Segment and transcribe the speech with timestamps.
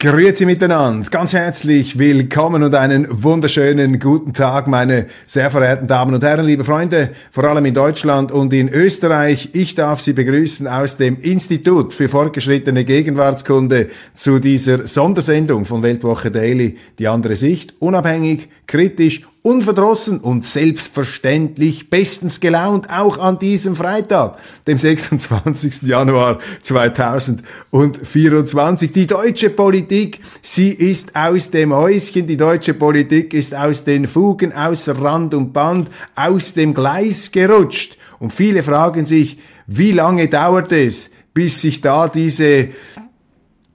[0.00, 6.22] Grüezi miteinander, ganz herzlich willkommen und einen wunderschönen guten Tag, meine sehr verehrten Damen und
[6.22, 9.48] Herren, liebe Freunde, vor allem in Deutschland und in Österreich.
[9.54, 16.30] Ich darf Sie begrüßen aus dem Institut für fortgeschrittene Gegenwartskunde zu dieser Sondersendung von Weltwoche
[16.30, 24.36] Daily, die andere Sicht, unabhängig, kritisch unverdrossen und selbstverständlich bestens gelaunt, auch an diesem Freitag,
[24.66, 25.84] dem 26.
[25.84, 28.92] Januar 2024.
[28.92, 34.52] Die deutsche Politik, sie ist aus dem Häuschen, die deutsche Politik ist aus den Fugen,
[34.52, 37.96] außer Rand und Band, aus dem Gleis gerutscht.
[38.18, 42.68] Und viele fragen sich, wie lange dauert es, bis sich da diese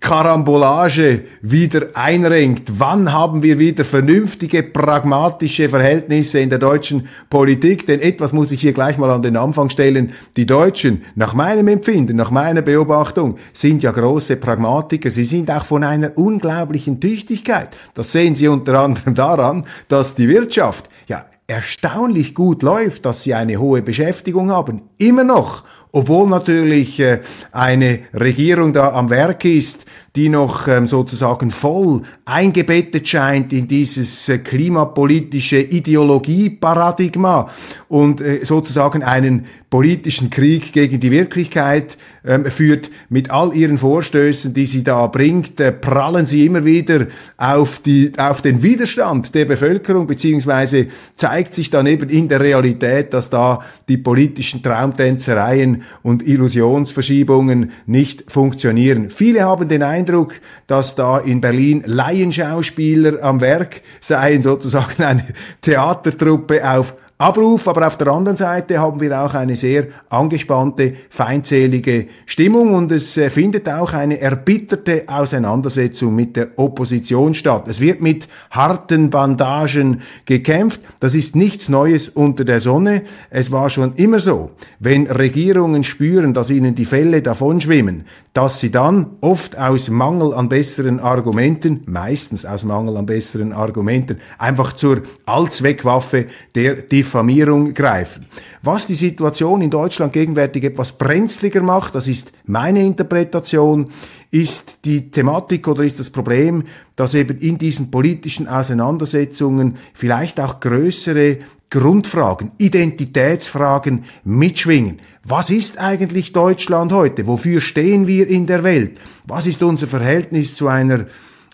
[0.04, 2.78] Karambolage wieder einrenkt.
[2.78, 7.88] Wann haben wir wieder vernünftige, pragmatische Verhältnisse in der deutschen Politik?
[7.88, 10.12] Denn etwas muss ich hier gleich mal an den Anfang stellen.
[10.36, 15.09] Die Deutschen, nach meinem Empfinden, nach meiner Beobachtung, sind ja große Pragmatiker.
[15.09, 17.70] Sie sind auch von einer unglaublichen Tüchtigkeit.
[17.94, 23.34] Das sehen Sie unter anderem daran, dass die Wirtschaft ja erstaunlich gut läuft, dass sie
[23.34, 24.84] eine hohe Beschäftigung haben.
[24.98, 25.64] Immer noch
[25.95, 33.08] obwohl natürlich äh, eine Regierung da am Werk ist, die noch ähm, sozusagen voll eingebettet
[33.08, 37.50] scheint in dieses äh, klimapolitische Ideologieparadigma
[37.88, 42.91] und äh, sozusagen einen politischen Krieg gegen die Wirklichkeit ähm, führt.
[43.09, 47.07] Mit all ihren Vorstößen, die sie da bringt, prallen sie immer wieder
[47.38, 53.16] auf, die, auf den Widerstand der Bevölkerung, beziehungsweise zeigt sich dann eben in der Realität,
[53.16, 59.09] dass da die politischen Traumtänzereien und Illusionsverschiebungen nicht funktionieren.
[59.09, 60.35] Viele haben den Eindruck,
[60.67, 65.25] dass da in Berlin Laienschauspieler am Werk seien, sozusagen eine
[65.61, 72.07] Theatertruppe auf Abruf, aber auf der anderen Seite haben wir auch eine sehr angespannte, feindselige
[72.25, 77.68] Stimmung und es äh, findet auch eine erbitterte Auseinandersetzung mit der Opposition statt.
[77.68, 80.81] Es wird mit harten Bandagen gekämpft.
[81.00, 83.03] Das ist nichts Neues unter der Sonne.
[83.30, 84.50] Es war schon immer so.
[84.80, 90.49] Wenn Regierungen spüren, dass ihnen die Fälle davonschwimmen, dass sie dann oft aus Mangel an
[90.49, 98.25] besseren Argumenten, meistens aus Mangel an besseren Argumenten, einfach zur Allzweckwaffe der Diffamierung greifen.
[98.66, 103.90] Was die Situation in Deutschland gegenwärtig etwas brenzliger macht, das ist meine Interpretation,
[104.31, 106.63] ist die Thematik oder ist das Problem,
[106.96, 115.01] dass eben in diesen politischen Auseinandersetzungen vielleicht auch größere Grundfragen, Identitätsfragen mitschwingen.
[115.25, 117.28] Was ist eigentlich Deutschland heute?
[117.28, 118.97] Wofür stehen wir in der Welt?
[119.25, 121.07] Was ist unser Verhältnis zu einer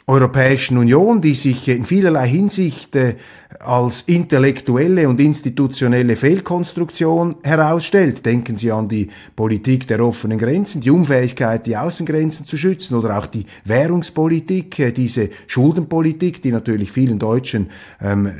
[0.10, 3.16] Europäischen Union, die sich in vielerlei Hinsicht äh,
[3.60, 8.26] als intellektuelle und institutionelle Fehlkonstruktion herausstellt.
[8.26, 13.20] Denken Sie an die Politik der offenen Grenzen, die Unfähigkeit, die Außengrenzen zu schützen oder
[13.20, 17.70] auch die Währungspolitik, äh, diese Schuldenpolitik, die natürlich vielen Deutschen
[18.02, 18.32] ähm, äh,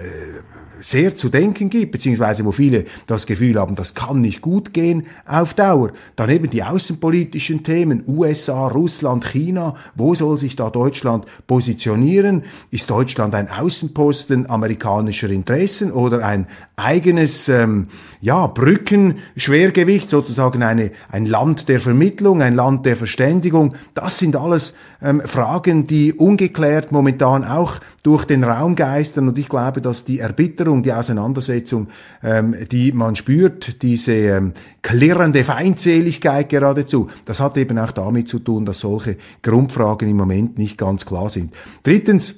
[0.82, 5.08] sehr zu denken gibt, beziehungsweise wo viele das Gefühl haben, das kann nicht gut gehen
[5.26, 5.92] auf Dauer.
[6.16, 12.44] Dann eben die außenpolitischen Themen, USA, Russland, China, wo soll sich da Deutschland positionieren?
[12.72, 17.88] Ist Deutschland ein Außenposten amerikanischer Interessen oder ein eigenes ähm,
[18.22, 23.76] ja, Brückenschwergewicht, sozusagen eine, ein Land der Vermittlung, ein Land der Verständigung?
[23.94, 29.50] Das sind alles ähm, Fragen, die ungeklärt momentan auch durch den Raum geistern und ich
[29.50, 31.88] glaube, dass die Erbitterung, die Auseinandersetzung,
[32.24, 38.40] ähm, die man spürt, diese ähm, klirrende Feindseligkeit geradezu, das hat eben auch damit zu
[38.40, 41.54] tun, dass solche Grundfragen im Moment nicht ganz klar sind.
[41.84, 42.36] Drittens,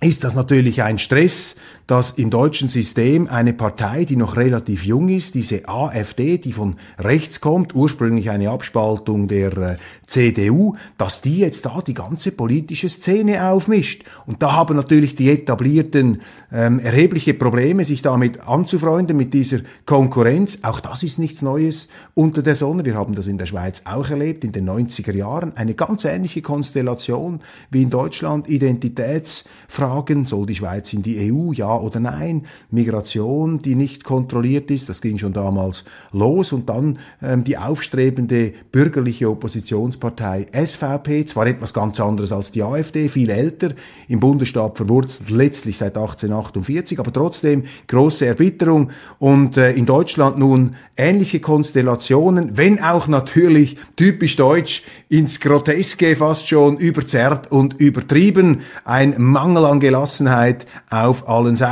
[0.00, 5.08] ist das natürlich ein Stress, dass im deutschen System eine Partei, die noch relativ jung
[5.08, 11.38] ist, diese AfD, die von rechts kommt, ursprünglich eine Abspaltung der äh, CDU, dass die
[11.38, 14.04] jetzt da die ganze politische Szene aufmischt.
[14.26, 16.22] Und da haben natürlich die Etablierten
[16.52, 20.58] ähm, erhebliche Probleme, sich damit anzufreunden, mit dieser Konkurrenz.
[20.62, 22.84] Auch das ist nichts Neues unter der Sonne.
[22.84, 25.56] Wir haben das in der Schweiz auch erlebt, in den 90er Jahren.
[25.56, 27.40] Eine ganz ähnliche Konstellation
[27.70, 33.58] wie in Deutschland, Identitätsfragen Fragen, soll die Schweiz in die EU, ja oder nein, Migration,
[33.58, 36.52] die nicht kontrolliert ist, das ging schon damals los.
[36.52, 43.08] Und dann ähm, die aufstrebende bürgerliche Oppositionspartei SVP, zwar etwas ganz anderes als die AfD,
[43.08, 43.70] viel älter,
[44.08, 48.90] im Bundesstaat verwurzelt, letztlich seit 1848, aber trotzdem große Erbitterung.
[49.18, 56.48] Und äh, in Deutschland nun ähnliche Konstellationen, wenn auch natürlich typisch deutsch ins Groteske fast
[56.48, 61.65] schon überzerrt und übertrieben, ein Mangel an Gelassenheit auf allen Seiten,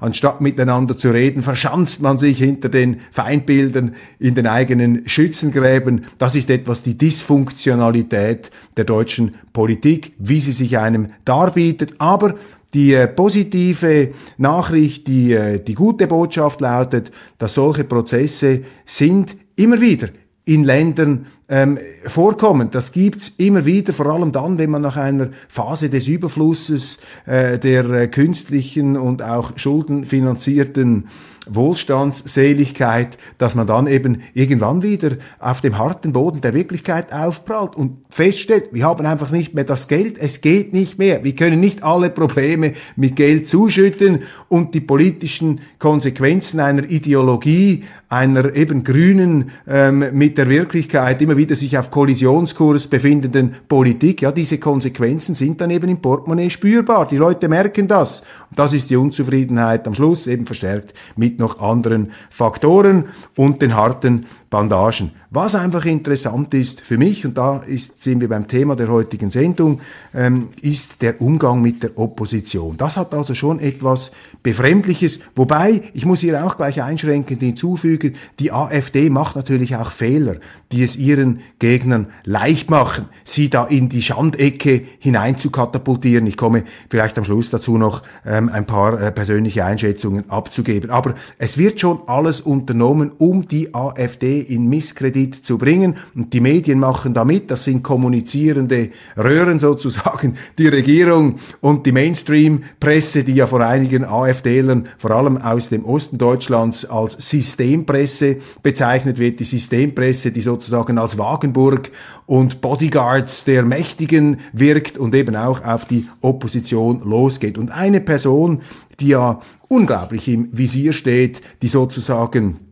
[0.00, 6.06] anstatt miteinander zu reden, verschanzt man sich hinter den Feindbildern in den eigenen Schützengräben.
[6.18, 12.34] Das ist etwas die Dysfunktionalität der deutschen Politik, wie sie sich einem darbietet, aber
[12.74, 19.80] die äh, positive Nachricht, die, äh, die gute Botschaft lautet, dass solche Prozesse sind immer
[19.80, 20.08] wieder
[20.44, 22.70] in Ländern ähm, vorkommen.
[22.70, 27.58] Das gibt's immer wieder, vor allem dann, wenn man nach einer Phase des Überflusses äh,
[27.58, 31.08] der äh, künstlichen und auch schuldenfinanzierten
[31.48, 37.98] Wohlstandsseligkeit, dass man dann eben irgendwann wieder auf dem harten Boden der Wirklichkeit aufprallt und
[38.10, 41.24] feststellt, wir haben einfach nicht mehr das Geld, es geht nicht mehr.
[41.24, 48.54] Wir können nicht alle Probleme mit Geld zuschütten und die politischen Konsequenzen einer Ideologie, einer
[48.54, 54.58] eben grünen ähm, mit der Wirklichkeit immer wieder sich auf Kollisionskurs befindenden Politik, ja, diese
[54.58, 57.08] Konsequenzen sind dann eben im Portemonnaie spürbar.
[57.08, 58.20] Die Leute merken das.
[58.50, 63.06] Und das ist die Unzufriedenheit am Schluss eben verstärkt mit noch anderen Faktoren
[63.36, 65.10] und den harten Bandagen.
[65.30, 69.30] Was einfach interessant ist für mich, und da ist, sind wir beim Thema der heutigen
[69.30, 69.80] Sendung,
[70.14, 72.78] ähm, ist der Umgang mit der Opposition.
[72.78, 74.10] Das hat also schon etwas
[74.42, 80.36] Befremdliches, wobei, ich muss hier auch gleich einschränkend hinzufügen, die AfD macht natürlich auch Fehler,
[80.72, 86.26] die es ihren Gegnern leicht machen, sie da in die Schandecke hinein zu katapultieren.
[86.26, 90.90] Ich komme vielleicht am Schluss dazu noch ähm, ein paar äh, persönliche Einschätzungen abzugeben.
[90.90, 95.96] Aber es wird schon alles unternommen, um die AfD in Misskredit zu bringen.
[96.14, 103.24] Und die Medien machen damit, das sind kommunizierende Röhren sozusagen, die Regierung und die Mainstream-Presse,
[103.24, 109.40] die ja vor einigen AfDlern, vor allem aus dem Osten Deutschlands, als Systempresse bezeichnet wird.
[109.40, 111.90] Die Systempresse, die sozusagen als Wagenburg
[112.26, 117.56] und Bodyguards der Mächtigen wirkt und eben auch auf die Opposition losgeht.
[117.56, 118.60] Und eine Person,
[119.00, 122.67] die ja unglaublich im Visier steht, die sozusagen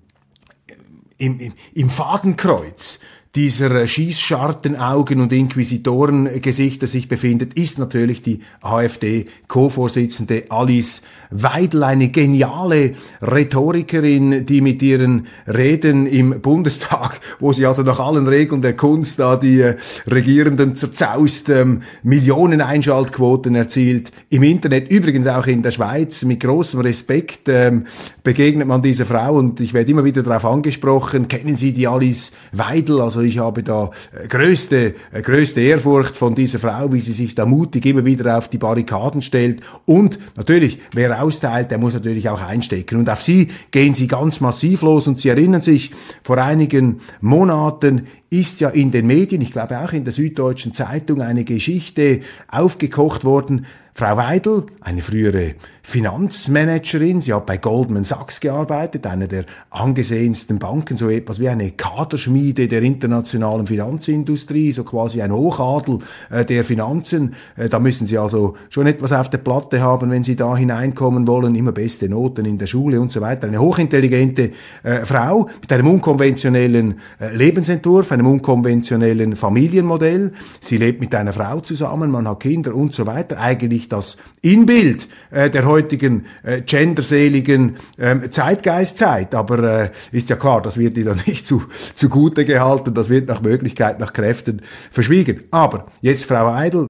[1.19, 2.99] im, im, im Fadenkreuz
[3.37, 14.47] dieser Schießschartenaugen und Inquisitorengesichter sich befindet, ist natürlich die AfD-Co-Vorsitzende Alice Weidel, eine geniale Rhetorikerin,
[14.47, 19.37] die mit ihren Reden im Bundestag, wo sie also nach allen Regeln der Kunst da
[19.37, 19.77] die äh,
[20.11, 26.81] Regierenden zerzaust, ähm, Millionen Einschaltquoten erzielt, im Internet, übrigens auch in der Schweiz, mit großem
[26.81, 27.85] Respekt ähm,
[28.23, 32.33] begegnet man dieser Frau und ich werde immer wieder darauf angesprochen, kennen Sie die Alice
[32.53, 33.03] Weidel?
[33.03, 37.35] Also ich habe da äh, größte, äh, größte Ehrfurcht von dieser Frau, wie sie sich
[37.35, 42.29] da mutig immer wieder auf die Barrikaden stellt und natürlich, wer austeilt, der muss natürlich
[42.29, 42.99] auch einstecken.
[42.99, 45.07] Und auf sie gehen sie ganz massiv los.
[45.07, 45.91] Und Sie erinnern sich,
[46.23, 51.21] vor einigen Monaten ist ja in den Medien, ich glaube auch in der Süddeutschen Zeitung,
[51.21, 53.67] eine Geschichte aufgekocht worden.
[53.99, 57.23] Frau Weidel, eine frühere Finanzmanagerin.
[57.23, 62.69] Sie hat bei Goldman Sachs gearbeitet, einer der angesehensten Banken, so etwas wie eine Kaderschmiede
[62.69, 67.37] der internationalen Finanzindustrie, so quasi ein Hochadel äh, der Finanzen.
[67.57, 71.27] Äh, da müssen Sie also schon etwas auf der Platte haben, wenn Sie da hineinkommen
[71.27, 71.55] wollen.
[71.55, 73.47] Immer beste Noten in der Schule und so weiter.
[73.47, 74.51] Eine hochintelligente
[74.83, 77.01] äh, Frau mit einem unkonventionellen
[77.33, 80.33] Lebensentwurf, einem unkonventionellen Familienmodell.
[80.61, 83.41] Sie lebt mit einer Frau zusammen, man hat Kinder und so weiter.
[83.41, 89.35] Eigentlich das Inbild äh, der heutigen äh, genderseligen ähm, Zeitgeistzeit.
[89.35, 91.65] Aber äh, ist ja klar, das wird ihr dann nicht zu,
[91.95, 95.45] zugute gehalten, das wird nach Möglichkeit, nach Kräften verschwiegen.
[95.51, 96.87] Aber jetzt Frau Eidel.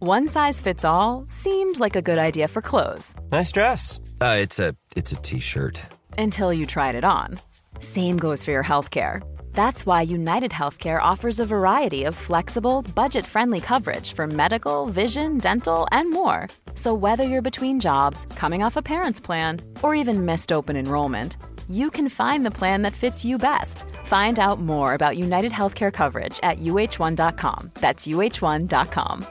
[0.00, 3.14] One size fits all seemed like a good idea for clothes.
[3.32, 4.00] Nice dress.
[4.20, 5.80] Uh, it's a it's a t-shirt.
[6.18, 7.38] Until you tried it on.
[7.80, 9.22] Same goes for your healthcare.
[9.54, 15.38] That's why United Healthcare offers a variety of flexible, budget friendly coverage for medical, vision,
[15.38, 16.48] dental, and more.
[16.74, 21.36] So, whether you're between jobs, coming off a parent's plan, or even missed open enrollment,
[21.70, 23.84] you can find the plan that fits you best.
[24.04, 27.70] Find out more about United Healthcare coverage at uh1.com.
[27.74, 29.26] That's uh1.com.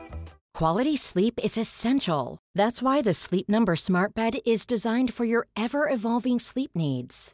[0.54, 2.38] Quality sleep is essential.
[2.56, 7.34] That's why the Sleep Number Smart Bed is designed for your ever evolving sleep needs.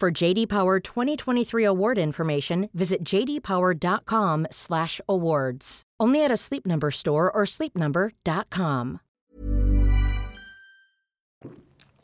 [0.00, 5.82] For JD Power 2023 award information, visit jdpower.com/awards.
[5.98, 9.00] Only at a Sleep Number store or sleepnumber.com.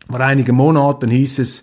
[0.09, 1.63] Vor einigen Monaten hieß es,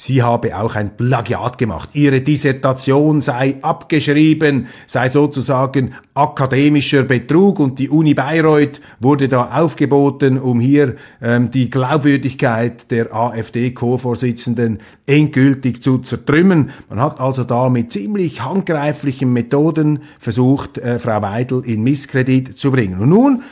[0.00, 1.90] sie habe auch ein Plagiat gemacht.
[1.92, 10.38] Ihre Dissertation sei abgeschrieben, sei sozusagen akademischer Betrug und die Uni Bayreuth wurde da aufgeboten,
[10.38, 16.70] um hier ähm, die Glaubwürdigkeit der AfD-Co-Vorsitzenden endgültig zu zertrümmen.
[16.88, 22.70] Man hat also da mit ziemlich handgreiflichen Methoden versucht, äh, Frau Weidel in Misskredit zu
[22.70, 23.00] bringen.
[23.00, 23.42] Und nun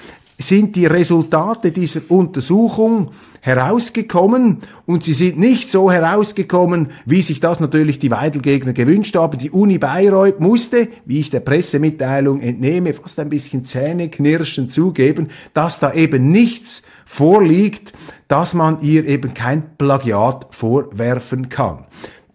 [0.40, 7.58] sind die Resultate dieser Untersuchung herausgekommen und sie sind nicht so herausgekommen, wie sich das
[7.58, 9.38] natürlich die Weidelgegner gewünscht haben.
[9.38, 15.80] Die Uni Bayreuth musste, wie ich der Pressemitteilung entnehme, fast ein bisschen zähneknirschend zugeben, dass
[15.80, 17.92] da eben nichts vorliegt,
[18.28, 21.86] dass man ihr eben kein Plagiat vorwerfen kann.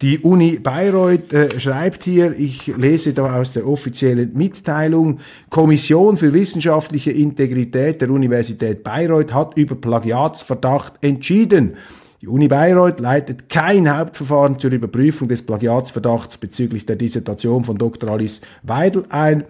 [0.03, 6.33] Die Uni Bayreuth äh, schreibt hier, ich lese da aus der offiziellen Mitteilung, Kommission für
[6.33, 11.77] wissenschaftliche Integrität der Universität Bayreuth hat über Plagiatsverdacht entschieden.
[12.19, 18.09] Die Uni Bayreuth leitet kein Hauptverfahren zur Überprüfung des Plagiatsverdachts bezüglich der Dissertation von Dr.
[18.09, 19.45] Alice Weidel ein.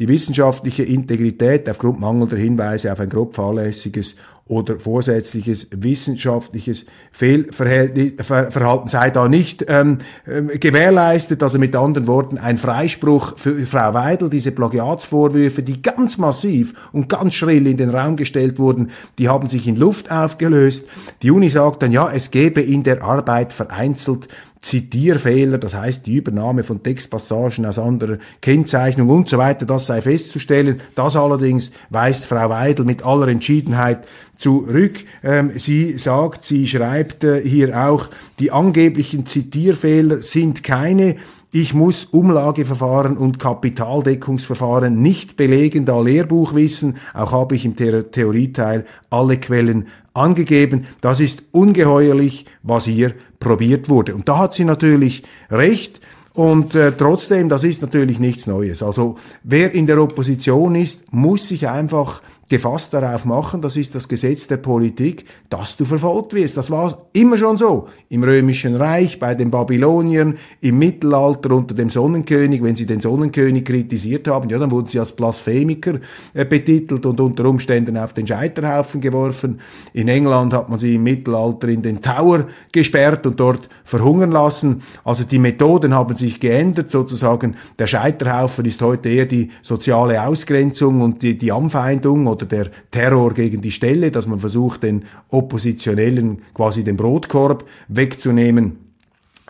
[0.00, 4.16] Die wissenschaftliche Integrität aufgrund mangelnder Hinweise auf ein grob fahrlässiges
[4.46, 11.42] oder vorsätzliches wissenschaftliches Fehlverhalten sei da nicht ähm, ähm, gewährleistet.
[11.42, 17.08] Also mit anderen Worten, ein Freispruch für Frau Weidel, diese Plagiatsvorwürfe, die ganz massiv und
[17.08, 20.86] ganz schrill in den Raum gestellt wurden, die haben sich in Luft aufgelöst.
[21.22, 24.28] Die Uni sagt dann, ja, es gäbe in der Arbeit vereinzelt
[24.62, 30.00] Zitierfehler, das heißt die Übernahme von Textpassagen aus anderer Kennzeichnung und so weiter, das sei
[30.00, 30.80] festzustellen.
[30.94, 34.04] Das allerdings weist Frau Weidel mit aller Entschiedenheit
[34.38, 35.00] zurück.
[35.24, 41.16] Ähm, sie sagt, sie schreibt äh, hier auch, die angeblichen Zitierfehler sind keine.
[41.54, 49.36] Ich muss Umlageverfahren und Kapitaldeckungsverfahren nicht belegen, da Lehrbuchwissen, auch habe ich im Theorieteil alle
[49.36, 50.86] Quellen angegeben.
[51.02, 54.14] Das ist ungeheuerlich, was hier probiert wurde.
[54.14, 56.00] Und da hat sie natürlich recht.
[56.32, 58.82] Und äh, trotzdem, das ist natürlich nichts Neues.
[58.82, 64.06] Also wer in der Opposition ist, muss sich einfach gefasst darauf machen, das ist das
[64.06, 66.58] Gesetz der Politik, dass du verfolgt wirst.
[66.58, 67.88] Das war immer schon so.
[68.10, 73.64] Im Römischen Reich, bei den Babyloniern, im Mittelalter unter dem Sonnenkönig, wenn sie den Sonnenkönig
[73.64, 76.00] kritisiert haben, ja, dann wurden sie als Blasphemiker
[76.34, 79.58] äh, betitelt und unter Umständen auf den Scheiterhaufen geworfen.
[79.94, 84.82] In England hat man sie im Mittelalter in den Tower gesperrt und dort verhungern lassen.
[85.04, 87.56] Also die Methoden haben sich geändert, sozusagen.
[87.78, 93.34] Der Scheiterhaufen ist heute eher die soziale Ausgrenzung und die, die Anfeindung oder der Terror
[93.34, 98.78] gegen die Stelle, dass man versucht, den Oppositionellen quasi den Brotkorb wegzunehmen.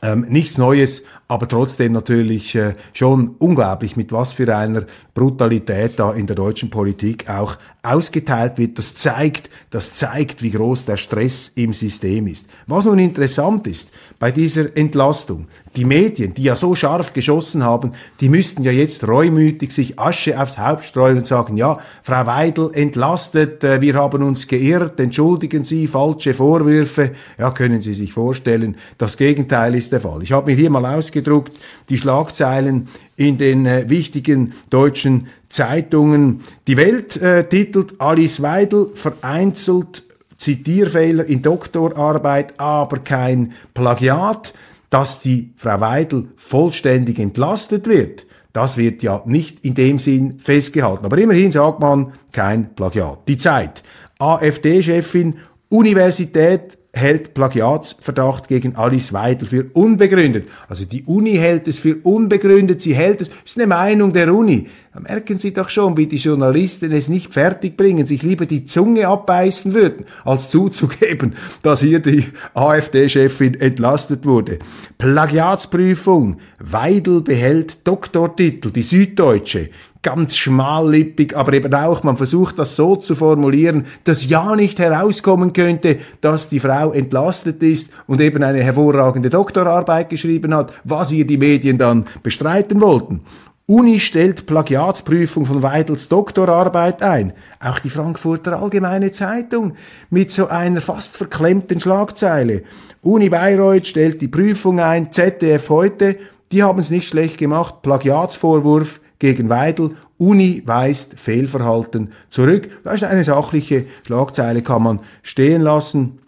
[0.03, 4.85] Ähm, nichts Neues, aber trotzdem natürlich äh, schon unglaublich, mit was für einer
[5.15, 8.77] Brutalität da in der deutschen Politik auch ausgeteilt wird.
[8.79, 12.49] Das zeigt, das zeigt, wie groß der Stress im System ist.
[12.67, 17.93] Was nun interessant ist bei dieser Entlastung, die Medien, die ja so scharf geschossen haben,
[18.21, 22.71] die müssten ja jetzt reumütig sich Asche aufs Haupt streuen und sagen, ja, Frau Weidel
[22.75, 27.13] entlastet, äh, wir haben uns geirrt, entschuldigen Sie, falsche Vorwürfe.
[27.39, 30.23] Ja, können Sie sich vorstellen, das Gegenteil ist der Fall.
[30.23, 30.85] Ich habe mir hier mal
[31.23, 36.41] ausgedruckt, die Schlagzeilen in den äh, wichtigen deutschen Zeitungen.
[36.67, 40.03] Die Welt äh, titelt Alice Weidel vereinzelt
[40.37, 44.53] Zitierfehler in Doktorarbeit, aber kein Plagiat
[44.91, 51.07] dass die Frau Weidel vollständig entlastet wird, das wird ja nicht in dem Sinn festgehalten.
[51.07, 53.21] Aber immerhin sagt man kein Plagiat.
[53.27, 53.83] Die Zeit.
[54.19, 55.39] AfD-Chefin,
[55.71, 60.49] Universität hält Plagiatsverdacht gegen Alice Weidel für unbegründet.
[60.69, 64.69] Also die Uni hält es für unbegründet, sie hält es, ist eine Meinung der Uni.
[64.93, 69.09] Da merken Sie doch schon, wie die Journalisten es nicht fertigbringen, sich lieber die Zunge
[69.09, 74.59] abbeißen würden, als zuzugeben, dass hier die AfD-Chefin entlastet wurde.
[74.99, 76.37] Plagiatsprüfung.
[76.59, 79.71] Weidel behält Doktortitel, die Süddeutsche
[80.03, 85.53] ganz schmallippig, aber eben auch, man versucht das so zu formulieren, dass ja nicht herauskommen
[85.53, 91.27] könnte, dass die Frau entlastet ist und eben eine hervorragende Doktorarbeit geschrieben hat, was ihr
[91.27, 93.21] die Medien dann bestreiten wollten.
[93.67, 97.33] Uni stellt Plagiatsprüfung von Weidels Doktorarbeit ein.
[97.61, 99.75] Auch die Frankfurter Allgemeine Zeitung
[100.11, 102.65] mit so einer fast verklemmten Schlagzeile.
[103.03, 106.19] Uni Bayreuth stellt die Prüfung ein, ZDF heute,
[106.51, 112.69] die haben es nicht schlecht gemacht, Plagiatsvorwurf gegen Weidel, Uni weist Fehlverhalten zurück.
[112.83, 116.19] Das ist eine sachliche Schlagzeile, kann man stehen lassen.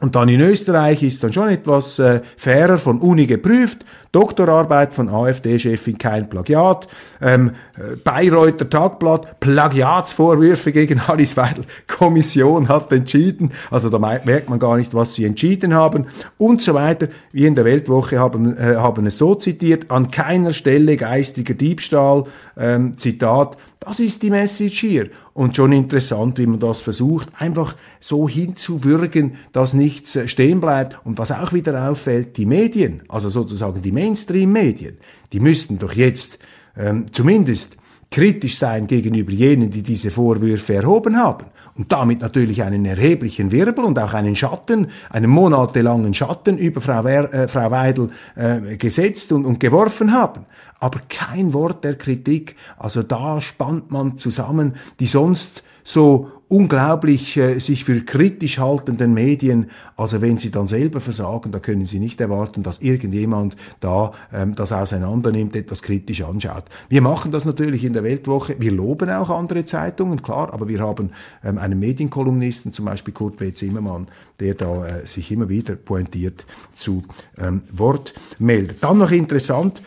[0.00, 3.84] Und dann in Österreich ist dann schon etwas äh, fairer von Uni geprüft.
[4.12, 6.88] Doktorarbeit von AfD-Chefin kein Plagiat.
[7.20, 11.64] Ähm, äh, Bayreuther Tagblatt, Plagiatsvorwürfe gegen Alice Weidel.
[11.86, 13.52] Kommission hat entschieden.
[13.70, 16.06] Also da merkt man gar nicht, was sie entschieden haben.
[16.36, 17.08] Und so weiter.
[17.32, 19.90] Wir in der Weltwoche haben, äh, haben es so zitiert.
[19.90, 22.24] An keiner Stelle geistiger Diebstahl.
[22.56, 23.56] Ähm, Zitat.
[23.80, 25.10] Das ist die Message hier.
[25.34, 30.98] Und schon interessant, wie man das versucht, einfach so hinzuwürgen, dass nichts äh, stehen bleibt.
[31.06, 34.96] Und was auch wieder auffällt, die Medien, also sozusagen die Mainstream-Medien,
[35.32, 36.38] die müssten doch jetzt
[36.76, 37.76] ähm, zumindest
[38.10, 41.46] kritisch sein gegenüber jenen, die diese Vorwürfe erhoben haben
[41.76, 47.04] und damit natürlich einen erheblichen Wirbel und auch einen Schatten, einen monatelangen Schatten über Frau,
[47.04, 50.46] Wer, äh, Frau Weidel äh, gesetzt und, und geworfen haben.
[50.80, 52.56] Aber kein Wort der Kritik.
[52.78, 59.70] Also da spannt man zusammen die sonst so unglaublich äh, sich für kritisch haltenden Medien,
[59.96, 64.54] also wenn sie dann selber versagen, da können sie nicht erwarten, dass irgendjemand da ähm,
[64.54, 66.64] das auseinander etwas kritisch anschaut.
[66.88, 70.80] Wir machen das natürlich in der Weltwoche, wir loben auch andere Zeitungen, klar, aber wir
[70.80, 71.10] haben
[71.44, 73.52] ähm, einen Medienkolumnisten, zum Beispiel Kurt W.
[73.52, 74.08] Zimmermann,
[74.40, 77.02] der da äh, sich immer wieder pointiert zu
[77.36, 78.82] ähm, Wort meldet.
[78.82, 79.82] Dann noch interessant,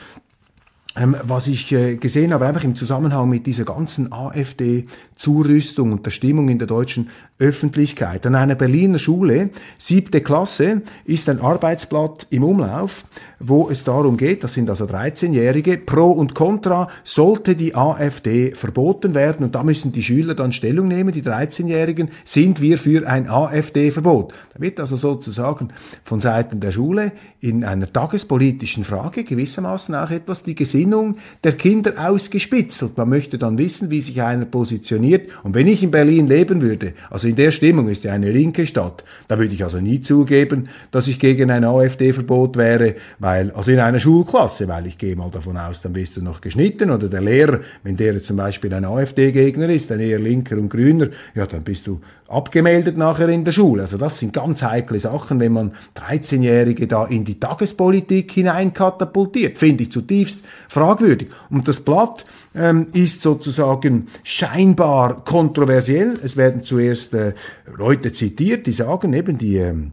[0.95, 6.11] ähm, was ich äh, gesehen habe, einfach im Zusammenhang mit dieser ganzen AfD-Zurüstung und der
[6.11, 8.25] Stimmung in der deutschen Öffentlichkeit.
[8.25, 13.03] An einer Berliner Schule, siebte Klasse, ist ein Arbeitsblatt im Umlauf,
[13.39, 19.15] wo es darum geht, das sind also 13-Jährige, Pro und Contra, sollte die AfD verboten
[19.15, 23.27] werden und da müssen die Schüler dann Stellung nehmen, die 13-Jährigen, sind wir für ein
[23.27, 24.33] AfD-Verbot.
[24.53, 25.69] Da wird also sozusagen
[26.03, 31.93] von Seiten der Schule in einer tagespolitischen Frage gewissermaßen auch etwas die Gesinnung der Kinder
[31.97, 32.97] ausgespitzelt.
[32.97, 36.93] Man möchte dann wissen, wie sich einer positioniert und wenn ich in Berlin leben würde,
[37.11, 39.03] also in der Stimmung ist ja eine linke Stadt.
[39.27, 43.79] Da würde ich also nie zugeben, dass ich gegen ein AfD-Verbot wäre, weil, also in
[43.79, 47.21] einer Schulklasse, weil ich gehe mal davon aus, dann bist du noch geschnitten oder der
[47.21, 51.63] Lehrer, wenn der zum Beispiel ein AfD-Gegner ist, ein eher linker und grüner, ja, dann
[51.63, 53.83] bist du abgemeldet nachher in der Schule.
[53.83, 59.57] Also das sind ganz heikle Sachen, wenn man 13-Jährige da in die Tagespolitik hineinkatapultiert.
[59.57, 61.29] Finde ich zutiefst fragwürdig.
[61.49, 66.17] Und das Blatt ähm, ist sozusagen scheinbar kontroversiell.
[66.23, 67.33] Es werden zuerst äh,
[67.77, 69.91] Leute zitiert, die sagen eben, die ähm,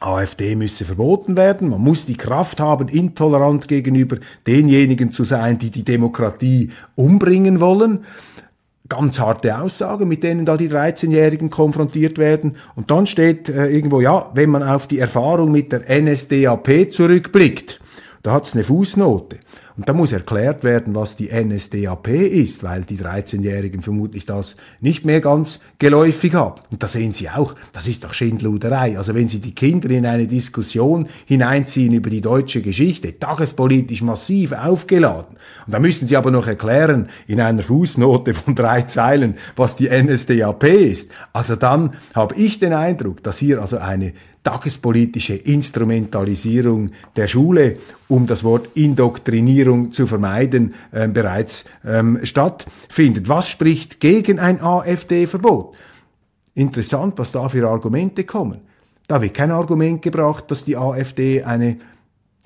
[0.00, 1.68] AfD müsse verboten werden.
[1.68, 8.00] Man muss die Kraft haben, intolerant gegenüber denjenigen zu sein, die die Demokratie umbringen wollen
[8.90, 12.56] ganz harte Aussagen, mit denen da die 13-Jährigen konfrontiert werden.
[12.74, 17.80] Und dann steht äh, irgendwo, ja, wenn man auf die Erfahrung mit der NSDAP zurückblickt,
[18.22, 19.38] da hat's eine Fußnote.
[19.80, 25.06] Und da muss erklärt werden, was die NSDAP ist, weil die 13-Jährigen vermutlich das nicht
[25.06, 26.60] mehr ganz geläufig haben.
[26.70, 28.98] Und da sehen Sie auch, das ist doch Schindluderei.
[28.98, 34.52] Also wenn Sie die Kinder in eine Diskussion hineinziehen über die deutsche Geschichte, tagespolitisch massiv
[34.52, 39.76] aufgeladen, und da müssen Sie aber noch erklären in einer Fußnote von drei Zeilen, was
[39.76, 41.10] die NSDAP ist.
[41.32, 44.12] Also dann habe ich den Eindruck, dass hier also eine
[44.42, 47.76] tagespolitische Instrumentalisierung der Schule,
[48.08, 53.28] um das Wort Indoktrinierung zu vermeiden, äh, bereits ähm, stattfindet.
[53.28, 55.76] Was spricht gegen ein AfD-Verbot?
[56.54, 58.62] Interessant, was da für Argumente kommen.
[59.06, 61.76] Da wird kein Argument gebracht, dass die AfD eine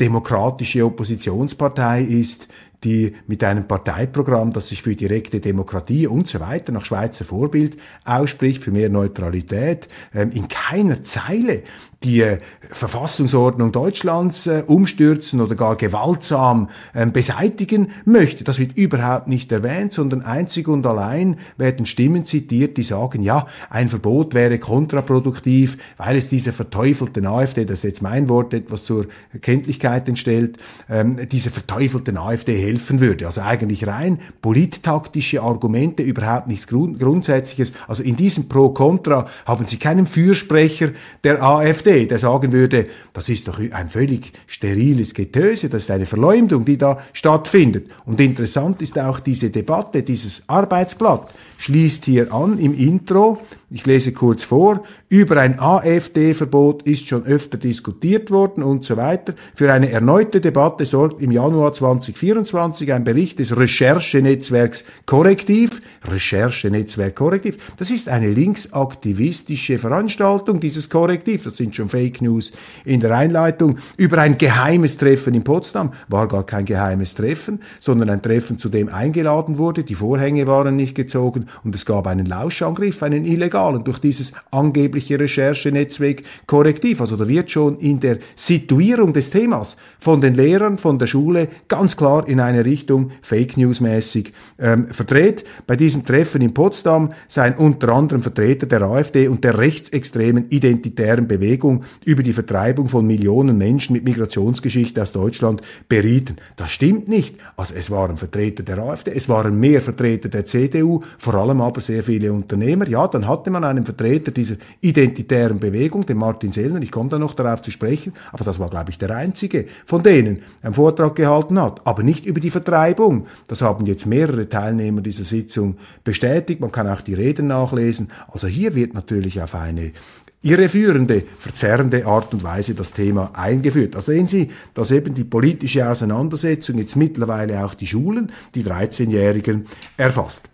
[0.00, 2.48] demokratische Oppositionspartei ist,
[2.84, 7.76] die mit einem Parteiprogramm, das sich für direkte Demokratie und so weiter nach Schweizer Vorbild
[8.04, 11.62] ausspricht, für mehr Neutralität, ähm, in keiner Zeile
[12.04, 18.44] die äh, Verfassungsordnung Deutschlands äh, umstürzen oder gar gewaltsam äh, beseitigen möchte.
[18.44, 23.46] Das wird überhaupt nicht erwähnt, sondern einzig und allein werden Stimmen zitiert, die sagen, ja,
[23.70, 28.84] ein Verbot wäre kontraproduktiv, weil es dieser verteufelten AfD, das ist jetzt mein Wort, etwas
[28.84, 29.06] zur
[29.40, 30.58] Kenntlichkeit entstellt,
[30.90, 33.26] ähm, dieser verteufelten AfD helfen würde.
[33.26, 37.72] Also eigentlich rein polittaktische Argumente, überhaupt nichts Grund Grundsätzliches.
[37.86, 40.90] Also in diesem Pro-Contra haben Sie keinen Fürsprecher
[41.22, 46.06] der AfD, der sagen würde, das ist doch ein völlig steriles Getöse, das ist eine
[46.06, 47.90] Verleumdung, die da stattfindet.
[48.04, 54.12] Und interessant ist auch diese Debatte, dieses Arbeitsblatt schließt hier an im Intro, ich lese
[54.12, 59.34] kurz vor, über ein AfD-Verbot ist schon öfter diskutiert worden und so weiter.
[59.54, 65.82] Für eine erneute Debatte sorgt im Januar 2024 23 ein Bericht des Recherchenetzwerks Korrektiv.
[66.04, 67.58] Recherchenetzwerk Korrektiv.
[67.76, 71.44] Das ist eine linksaktivistische Veranstaltung, dieses Korrektiv.
[71.44, 72.52] Das sind schon Fake News
[72.84, 73.78] in der Einleitung.
[73.96, 75.92] Über ein geheimes Treffen in Potsdam.
[76.08, 79.84] War gar kein geheimes Treffen, sondern ein Treffen, zu dem eingeladen wurde.
[79.84, 85.18] Die Vorhänge waren nicht gezogen und es gab einen Lauschangriff, einen illegalen, durch dieses angebliche
[85.18, 87.00] Recherchenetzwerk Korrektiv.
[87.00, 91.48] Also da wird schon in der Situierung des Themas von den Lehrern, von der Schule
[91.68, 95.44] ganz klar in eine Richtung Fake News mäßig ähm, verdreht.
[95.66, 101.28] Bei diesem Treffen in Potsdam seien unter anderem Vertreter der AfD und der rechtsextremen identitären
[101.28, 106.36] Bewegung über die Vertreibung von Millionen Menschen mit Migrationsgeschichte aus Deutschland berieten.
[106.56, 107.36] Das stimmt nicht.
[107.56, 111.80] Also es waren Vertreter der AfD, es waren mehr Vertreter der CDU, vor allem aber
[111.80, 112.88] sehr viele Unternehmer.
[112.88, 117.18] Ja, dann hatte man einen Vertreter dieser identitären Bewegung, den Martin Sellner, ich komme da
[117.18, 121.14] noch darauf zu sprechen, aber das war, glaube ich, der einzige von denen einen Vortrag
[121.14, 123.26] gehalten hat, aber nicht über die Vertreibung.
[123.46, 126.62] Das haben jetzt mehrere Teilnehmer dieser Sitzung bestätigt.
[126.62, 128.10] Man kann auch die Reden nachlesen.
[128.28, 129.92] Also hier wird natürlich auf eine
[130.40, 133.94] irreführende, verzerrende Art und Weise das Thema eingeführt.
[133.94, 139.66] Also sehen Sie, dass eben die politische Auseinandersetzung jetzt mittlerweile auch die Schulen, die 13-Jährigen
[139.98, 140.48] erfasst.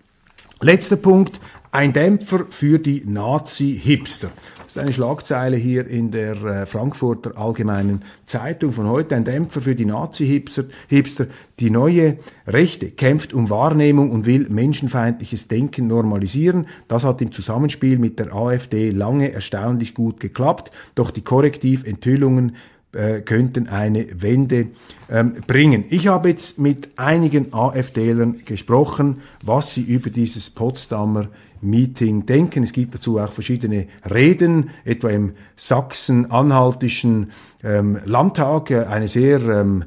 [0.63, 1.41] Letzter Punkt,
[1.73, 4.31] ein Dämpfer für die Nazi-Hipster.
[4.59, 9.17] Das ist eine Schlagzeile hier in der äh, Frankfurter Allgemeinen Zeitung von heute.
[9.17, 11.27] Ein Dämpfer für die Nazi-Hipster.
[11.61, 16.67] Die neue Rechte kämpft um Wahrnehmung und will menschenfeindliches Denken normalisieren.
[16.89, 20.73] Das hat im Zusammenspiel mit der AfD lange erstaunlich gut geklappt.
[20.95, 22.57] Doch die Korrektiventhüllungen
[22.93, 24.69] äh, könnten eine Wende
[25.09, 25.85] ähm, bringen.
[25.91, 31.29] Ich habe jetzt mit einigen AfDlern gesprochen, was sie über dieses Potsdamer
[31.61, 32.63] Meeting denken.
[32.63, 37.31] Es gibt dazu auch verschiedene Reden, etwa im Sachsen-Anhaltischen
[37.63, 39.85] ähm, Landtag, äh, eine sehr ähm,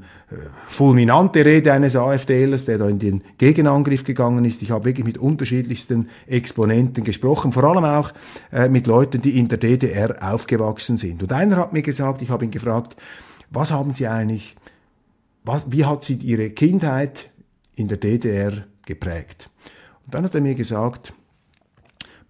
[0.67, 4.61] fulminante Rede eines AfDlers, der da in den Gegenangriff gegangen ist.
[4.61, 8.11] Ich habe wirklich mit unterschiedlichsten Exponenten gesprochen, vor allem auch
[8.51, 11.21] äh, mit Leuten, die in der DDR aufgewachsen sind.
[11.21, 12.95] Und einer hat mir gesagt, ich habe ihn gefragt,
[13.49, 14.55] was haben Sie eigentlich,
[15.43, 17.29] was, wie hat Sie Ihre Kindheit
[17.75, 19.49] in der DDR geprägt?
[20.05, 21.13] Und dann hat er mir gesagt,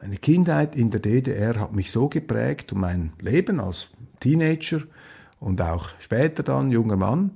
[0.03, 3.87] meine Kindheit in der DDR hat mich so geprägt und mein Leben als
[4.19, 4.81] Teenager
[5.39, 7.31] und auch später dann junger Mann,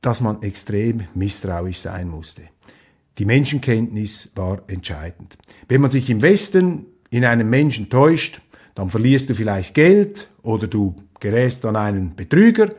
[0.00, 2.42] dass man extrem misstrauisch sein musste.
[3.18, 5.36] Die Menschenkenntnis war entscheidend.
[5.66, 8.40] Wenn man sich im Westen in einem Menschen täuscht,
[8.76, 12.72] dann verlierst du vielleicht Geld oder du gerätst an einen Betrüger.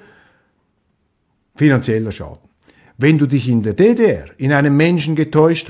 [1.58, 2.50] Finanzieller Schaden.
[2.98, 5.70] Wenn du dich in der DDR in einem Menschen getäuscht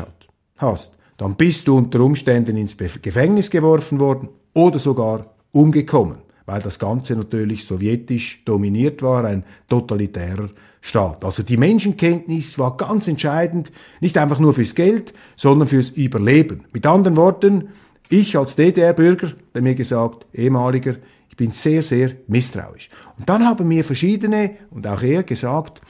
[0.58, 6.80] hast, dann bist du unter Umständen ins Gefängnis geworfen worden oder sogar umgekommen, weil das
[6.80, 10.50] Ganze natürlich sowjetisch dominiert war, ein totalitärer
[10.82, 11.24] Staat.
[11.24, 16.64] Also die Menschenkenntnis war ganz entscheidend, nicht einfach nur fürs Geld, sondern fürs Überleben.
[16.74, 17.70] Mit anderen Worten,
[18.10, 20.96] ich als DDR-Bürger, der mir gesagt, ehemaliger,
[21.30, 22.90] ich bin sehr, sehr misstrauisch.
[23.20, 25.82] Und dann haben mir verschiedene und auch er gesagt,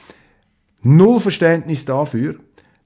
[0.82, 2.36] null Verständnis dafür,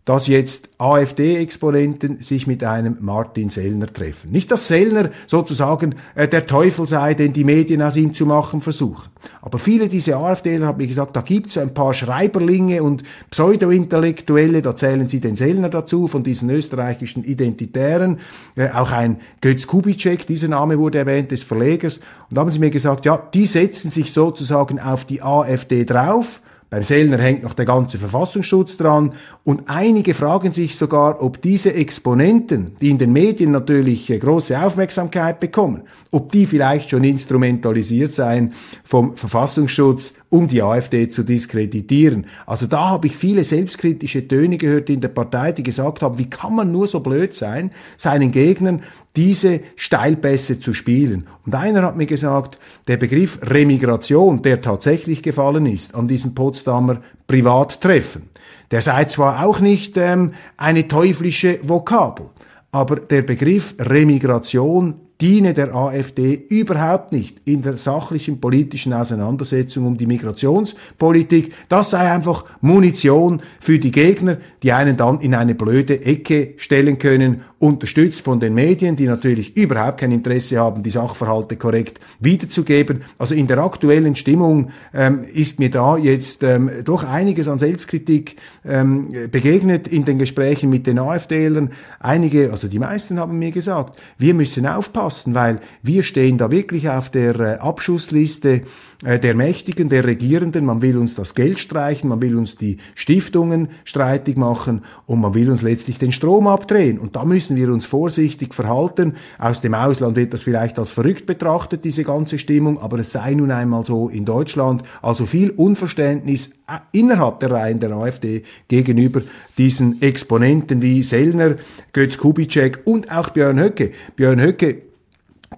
[0.07, 4.31] dass jetzt AfD-Exponenten sich mit einem Martin Sellner treffen.
[4.31, 8.61] Nicht, dass Sellner sozusagen äh, der Teufel sei, den die Medien aus ihm zu machen
[8.61, 9.11] versuchen.
[9.42, 14.62] Aber viele dieser AfDler haben mir gesagt, da gibt es ein paar Schreiberlinge und Pseudo-Intellektuelle,
[14.62, 18.21] da zählen sie den Sellner dazu, von diesen österreichischen Identitären,
[18.55, 21.97] äh, auch ein Götz Kubitschek, dieser Name wurde erwähnt, des Verlegers.
[21.97, 26.40] Und da haben sie mir gesagt, ja, die setzen sich sozusagen auf die AfD drauf,
[26.69, 29.14] beim Sellner hängt noch der ganze Verfassungsschutz dran
[29.47, 34.61] und einige fragen sich sogar, ob diese Exponenten, die in den Medien natürlich äh, große
[34.61, 42.27] Aufmerksamkeit bekommen, ob die vielleicht schon instrumentalisiert seien vom Verfassungsschutz, um die AfD zu diskreditieren.
[42.45, 46.29] Also da habe ich viele selbstkritische Töne gehört in der Partei, die gesagt haben, wie
[46.29, 48.83] kann man nur so blöd sein, seinen Gegnern
[49.15, 51.29] diese Steilpässe zu spielen.
[51.47, 57.01] Und einer hat mir gesagt, der Begriff Remigration, der tatsächlich gefallen ist an diesem Potsdamer
[57.29, 58.23] Privattreffen,
[58.70, 62.26] der sei zwar auch nicht ähm, eine teuflische Vokabel,
[62.72, 69.96] aber der Begriff Remigration diene der AfD überhaupt nicht in der sachlichen politischen Auseinandersetzung um
[69.96, 71.55] die Migrationspolitik.
[71.68, 76.98] Das sei einfach Munition für die Gegner, die einen dann in eine blöde Ecke stellen
[76.98, 83.01] können unterstützt von den Medien, die natürlich überhaupt kein Interesse haben, die Sachverhalte korrekt wiederzugeben.
[83.19, 88.37] Also in der aktuellen Stimmung ähm, ist mir da jetzt ähm, doch einiges an Selbstkritik
[88.64, 91.71] ähm, begegnet in den Gesprächen mit den AfDlern.
[91.99, 96.90] Einige, also die meisten haben mir gesagt, wir müssen aufpassen, weil wir stehen da wirklich
[96.90, 98.62] auf der äh, Abschussliste
[99.03, 100.65] der Mächtigen, der Regierenden.
[100.65, 105.35] Man will uns das Geld streichen, man will uns die Stiftungen streitig machen und man
[105.35, 106.99] will uns letztlich den Strom abdrehen.
[106.99, 109.15] Und da müssen wir uns vorsichtig verhalten.
[109.39, 113.35] Aus dem Ausland wird das vielleicht als verrückt betrachtet, diese ganze Stimmung, aber es sei
[113.35, 114.83] nun einmal so in Deutschland.
[115.03, 119.21] Also viel Unverständnis äh, innerhalb der Reihen der AfD gegenüber
[119.59, 121.57] diesen Exponenten wie Sellner,
[121.93, 123.93] Götz Kubitschek und auch Björn Höcke.
[124.17, 124.83] Björn Höcke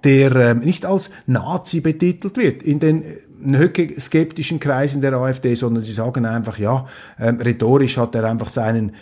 [0.04, 3.02] der ähm, nicht als Nazi betitelt wird in den
[3.98, 6.86] skeptischen Kreisen der AfD, sondern sie sagen einfach, ja,
[7.18, 8.94] ähm, rhetorisch hat er einfach seinen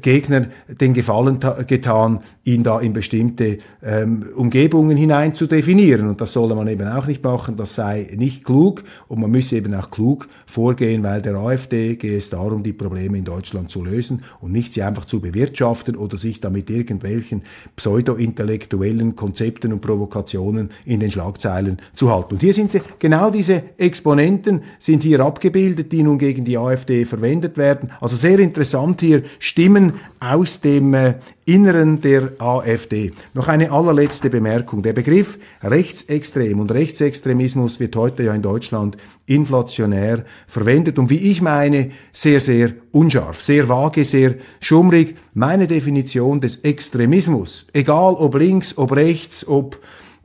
[0.00, 6.08] Gegner den Gefallen getan, ihn da in bestimmte ähm, Umgebungen hinein zu definieren.
[6.08, 9.56] Und das solle man eben auch nicht machen, das sei nicht klug und man müsse
[9.56, 13.84] eben auch klug vorgehen, weil der AfD gehe es darum, die Probleme in Deutschland zu
[13.84, 17.42] lösen und nicht sie einfach zu bewirtschaften oder sich damit irgendwelchen
[17.74, 22.34] pseudo-intellektuellen Konzepten und Provokationen in den Schlagzeilen zu halten.
[22.34, 27.04] Und hier sind sie genau diese Exponenten sind hier abgebildet, die nun gegen die AfD
[27.04, 27.90] verwendet werden.
[28.00, 29.24] Also sehr interessant hier
[29.66, 33.12] Stimmen aus dem äh, Inneren der AfD.
[33.34, 34.80] Noch eine allerletzte Bemerkung.
[34.84, 41.42] Der Begriff Rechtsextrem und Rechtsextremismus wird heute ja in Deutschland inflationär verwendet und wie ich
[41.42, 45.16] meine, sehr, sehr unscharf, sehr vage, sehr schummrig.
[45.34, 49.80] Meine Definition des Extremismus, egal ob links, ob rechts, ob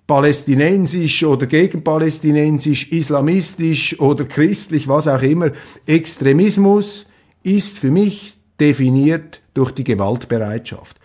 [0.05, 5.49] palästinensisch oder gegenpalästinensisch, islamistisch oder christlich, was auch immer.
[5.87, 7.07] Extremismus
[7.41, 10.97] ist für mich definiert durch die Gewaltbereitschaft.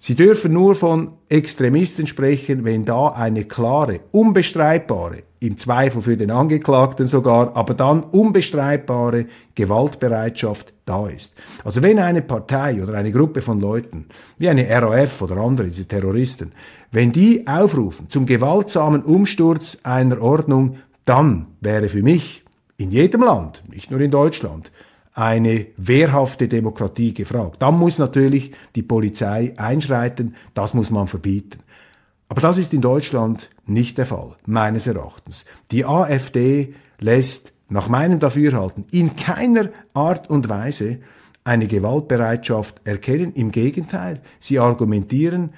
[0.00, 6.30] Sie dürfen nur von Extremisten sprechen, wenn da eine klare, unbestreitbare, im Zweifel für den
[6.30, 11.34] Angeklagten sogar, aber dann unbestreitbare Gewaltbereitschaft da ist.
[11.64, 14.06] Also wenn eine Partei oder eine Gruppe von Leuten,
[14.38, 16.52] wie eine RAF oder andere, diese Terroristen,
[16.90, 22.44] wenn die aufrufen zum gewaltsamen Umsturz einer Ordnung, dann wäre für mich
[22.76, 24.72] in jedem Land, nicht nur in Deutschland,
[25.18, 27.56] eine wehrhafte Demokratie gefragt.
[27.58, 31.58] Dann muss natürlich die Polizei einschreiten, das muss man verbieten.
[32.28, 35.44] Aber das ist in Deutschland nicht der Fall, meines Erachtens.
[35.72, 41.00] Die AfD lässt nach meinem Dafürhalten in keiner Art und Weise
[41.42, 43.32] eine Gewaltbereitschaft erkennen.
[43.32, 45.50] Im Gegenteil, sie argumentieren,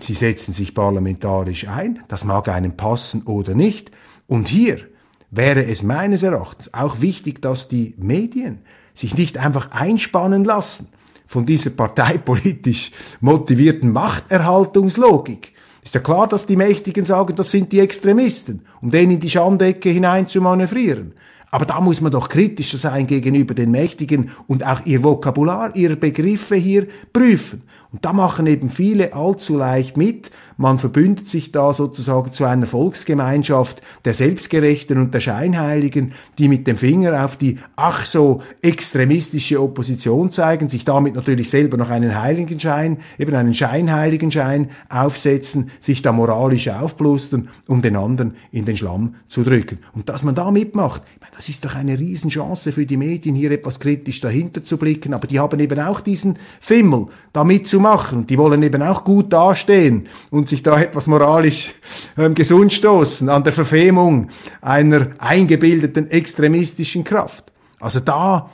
[0.00, 3.92] sie setzen sich parlamentarisch ein, das mag einem passen oder nicht.
[4.26, 4.88] Und hier
[5.32, 8.60] wäre es meines Erachtens auch wichtig, dass die Medien
[8.94, 10.88] sich nicht einfach einspannen lassen
[11.26, 15.54] von dieser parteipolitisch motivierten Machterhaltungslogik.
[15.82, 19.30] Ist ja klar, dass die Mächtigen sagen, das sind die Extremisten, um denen in die
[19.30, 21.14] Schandecke hinein zu manövrieren.
[21.50, 25.96] Aber da muss man doch kritischer sein gegenüber den Mächtigen und auch ihr Vokabular, ihre
[25.96, 27.62] Begriffe hier prüfen.
[27.90, 30.30] Und da machen eben viele allzu leicht mit.
[30.56, 36.66] Man verbündet sich da sozusagen zu einer Volksgemeinschaft der Selbstgerechten und der Scheinheiligen, die mit
[36.66, 42.20] dem Finger auf die ach so extremistische Opposition zeigen, sich damit natürlich selber noch einen
[42.20, 49.16] Heiligenschein, eben einen Scheinheiligenschein aufsetzen, sich da moralisch aufblustern, um den anderen in den Schlamm
[49.28, 49.78] zu drücken.
[49.94, 51.02] Und dass man da mitmacht,
[51.34, 55.26] das ist doch eine Riesenchance für die Medien, hier etwas kritisch dahinter zu blicken, aber
[55.26, 58.26] die haben eben auch diesen Fimmel, da mitzumachen.
[58.26, 61.72] Die wollen eben auch gut dastehen und sich da etwas moralisch
[62.18, 64.28] ähm, gesund stoßen an der Verfemung
[64.60, 67.50] einer eingebildeten extremistischen Kraft.
[67.80, 68.50] Also da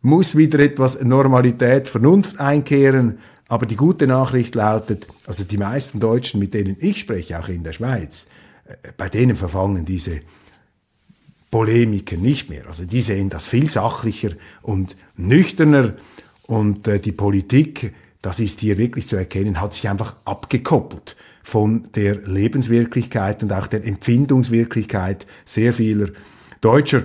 [0.00, 3.18] muss wieder etwas Normalität, Vernunft einkehren.
[3.48, 7.64] Aber die gute Nachricht lautet, also die meisten Deutschen, mit denen ich spreche, auch in
[7.64, 8.26] der Schweiz,
[8.64, 10.22] äh, bei denen verfangen diese
[11.50, 12.66] Polemiken nicht mehr.
[12.66, 14.30] Also die sehen das viel sachlicher
[14.62, 15.94] und nüchterner
[16.46, 21.88] und äh, die Politik, das ist hier wirklich zu erkennen, hat sich einfach abgekoppelt von
[21.94, 26.08] der Lebenswirklichkeit und auch der Empfindungswirklichkeit sehr vieler
[26.60, 27.02] Deutscher.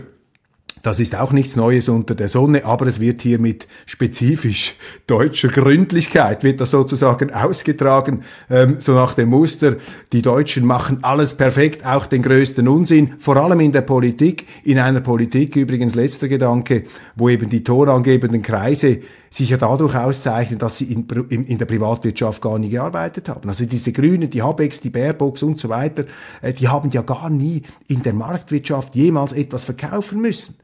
[0.85, 4.75] Das ist auch nichts Neues unter der Sonne, aber es wird hier mit spezifisch
[5.07, 9.77] deutscher Gründlichkeit, wird das sozusagen ausgetragen, ähm, so nach dem Muster,
[10.13, 14.77] die Deutschen machen alles perfekt, auch den größten Unsinn, vor allem in der Politik, in
[14.77, 16.83] einer Politik übrigens letzter Gedanke,
[17.15, 18.99] wo eben die tonangebenden Kreise
[19.35, 23.49] sich ja dadurch auszeichnen, dass sie in, in, in, der Privatwirtschaft gar nie gearbeitet haben.
[23.49, 26.05] Also diese Grünen, die Habecks, die Baerbocks und so weiter,
[26.41, 30.55] äh, die haben ja gar nie in der Marktwirtschaft jemals etwas verkaufen müssen.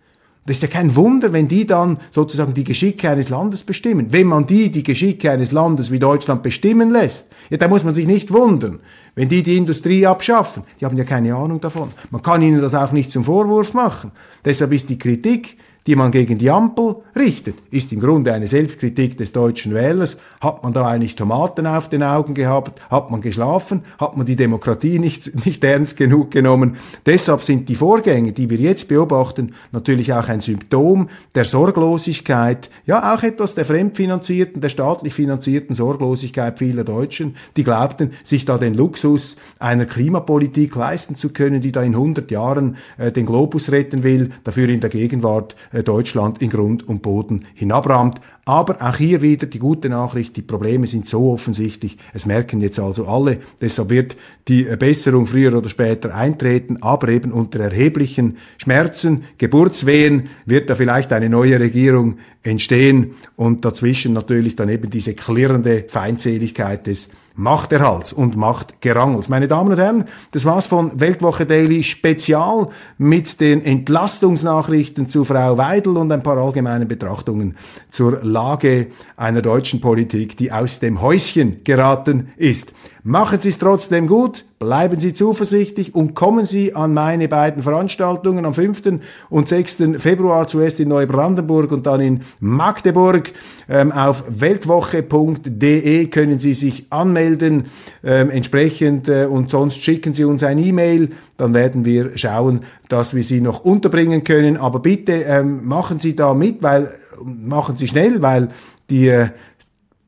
[0.46, 4.08] Das ist ja kein Wunder, wenn die dann sozusagen die Geschicke eines Landes bestimmen.
[4.12, 7.94] Wenn man die die Geschicke eines Landes wie Deutschland bestimmen lässt, ja, da muss man
[7.94, 8.80] sich nicht wundern,
[9.16, 10.64] wenn die die Industrie abschaffen.
[10.80, 11.90] Die haben ja keine Ahnung davon.
[12.10, 14.14] Man kann ihnen das auch nicht zum Vorwurf machen.
[14.44, 19.18] Deshalb ist die Kritik die man gegen die Ampel richtet, ist im Grunde eine Selbstkritik
[19.18, 20.18] des deutschen Wählers.
[20.40, 22.82] Hat man da eigentlich Tomaten auf den Augen gehabt?
[22.90, 23.82] Hat man geschlafen?
[23.98, 26.78] Hat man die Demokratie nicht, nicht ernst genug genommen?
[27.06, 33.14] Deshalb sind die Vorgänge, die wir jetzt beobachten, natürlich auch ein Symptom der Sorglosigkeit, ja
[33.14, 38.76] auch etwas der fremdfinanzierten, der staatlich finanzierten Sorglosigkeit vieler Deutschen, die glaubten, sich da den
[38.76, 44.04] Luxus einer Klimapolitik leisten zu können, die da in 100 Jahren äh, den Globus retten
[44.04, 48.20] will, dafür in der Gegenwart Deutschland in Grund und Boden hinabrammt.
[48.46, 52.80] Aber auch hier wieder die gute Nachricht, die Probleme sind so offensichtlich, es merken jetzt
[52.80, 59.26] also alle, deshalb wird die Besserung früher oder später eintreten, aber eben unter erheblichen Schmerzen,
[59.38, 63.12] Geburtswehen wird da vielleicht eine neue Regierung entstehen.
[63.36, 69.30] Und dazwischen natürlich dann eben diese klirrende Feindseligkeit des Machterhalts und Machtgerangels.
[69.30, 75.58] Meine Damen und Herren, das war's von Weltwoche Daily Spezial mit den Entlastungsnachrichten zu Frau
[75.58, 77.56] Weidel und ein paar allgemeinen Betrachtungen
[77.90, 82.72] zur Lage einer deutschen Politik, die aus dem Häuschen geraten ist.
[83.04, 88.46] Machen Sie es trotzdem gut, bleiben Sie zuversichtlich und kommen Sie an meine beiden Veranstaltungen
[88.46, 89.00] am 5.
[89.32, 89.78] und 6.
[89.98, 93.34] Februar, zuerst in Neubrandenburg und dann in Magdeburg.
[93.68, 97.66] Ähm, auf weltwoche.de können Sie sich anmelden
[98.04, 103.16] ähm, entsprechend äh, und sonst schicken Sie uns ein E-Mail, dann werden wir schauen, dass
[103.16, 104.58] wir Sie noch unterbringen können.
[104.58, 108.50] Aber bitte ähm, machen Sie da mit, weil machen Sie schnell, weil
[108.90, 109.30] die äh,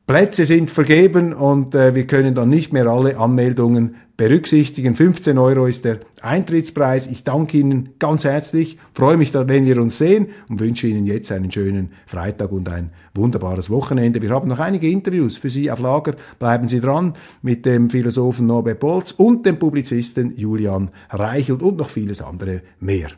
[0.06, 4.94] Plätze sind vergeben und äh, wir können dann nicht mehr alle Anmeldungen berücksichtigen.
[4.94, 7.06] 15 Euro ist der Eintrittspreis.
[7.06, 11.32] Ich danke Ihnen ganz herzlich, freue mich, wenn wir uns sehen und wünsche Ihnen jetzt
[11.32, 14.20] einen schönen Freitag und ein wunderbares Wochenende.
[14.20, 16.16] Wir haben noch einige Interviews für Sie auf Lager.
[16.38, 21.88] Bleiben Sie dran mit dem Philosophen Norbert Bolz und dem Publizisten Julian Reichelt und noch
[21.88, 23.08] vieles andere mehr.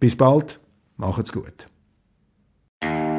[0.00, 0.60] Bis bald,
[0.96, 1.69] macht's gut.
[2.82, 3.09] you